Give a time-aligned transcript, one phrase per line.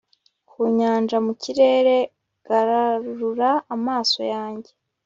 [0.49, 1.97] ku nyanja, mu kirere,
[2.47, 4.71] garura amaso yanjye